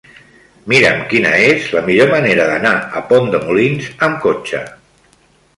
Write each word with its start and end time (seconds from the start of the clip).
Mira'm 0.71 1.03
quina 1.11 1.33
és 1.49 1.67
la 1.75 1.83
millor 1.89 2.09
manera 2.15 2.49
d'anar 2.53 2.73
a 3.03 3.07
Pont 3.13 3.31
de 3.37 3.45
Molins 3.45 3.93
amb 4.09 4.19
cotxe. 4.25 4.65